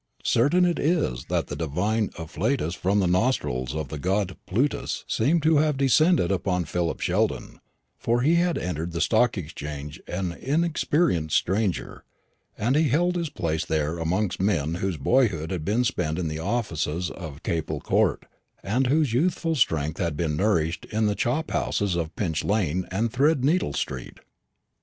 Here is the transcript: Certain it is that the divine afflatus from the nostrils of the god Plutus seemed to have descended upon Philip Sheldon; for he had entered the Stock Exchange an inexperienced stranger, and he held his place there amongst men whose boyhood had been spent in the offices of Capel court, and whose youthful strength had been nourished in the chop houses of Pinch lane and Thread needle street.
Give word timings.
Certain 0.25 0.65
it 0.65 0.79
is 0.79 1.25
that 1.25 1.45
the 1.45 1.55
divine 1.55 2.09
afflatus 2.17 2.73
from 2.73 2.99
the 2.99 3.05
nostrils 3.05 3.75
of 3.75 3.89
the 3.89 3.99
god 3.99 4.35
Plutus 4.47 5.05
seemed 5.07 5.43
to 5.43 5.57
have 5.57 5.77
descended 5.77 6.31
upon 6.31 6.65
Philip 6.65 6.99
Sheldon; 6.99 7.59
for 7.99 8.21
he 8.21 8.33
had 8.37 8.57
entered 8.57 8.93
the 8.93 8.99
Stock 8.99 9.37
Exchange 9.37 10.01
an 10.07 10.31
inexperienced 10.31 11.37
stranger, 11.37 12.03
and 12.57 12.75
he 12.75 12.89
held 12.89 13.15
his 13.15 13.29
place 13.29 13.63
there 13.63 13.99
amongst 13.99 14.41
men 14.41 14.73
whose 14.81 14.97
boyhood 14.97 15.51
had 15.51 15.63
been 15.63 15.83
spent 15.83 16.17
in 16.17 16.27
the 16.29 16.39
offices 16.39 17.11
of 17.11 17.43
Capel 17.43 17.79
court, 17.79 18.25
and 18.63 18.87
whose 18.87 19.13
youthful 19.13 19.53
strength 19.53 19.99
had 19.99 20.17
been 20.17 20.35
nourished 20.35 20.85
in 20.85 21.05
the 21.05 21.13
chop 21.13 21.51
houses 21.51 21.95
of 21.95 22.15
Pinch 22.15 22.43
lane 22.43 22.87
and 22.89 23.13
Thread 23.13 23.45
needle 23.45 23.73
street. 23.73 24.17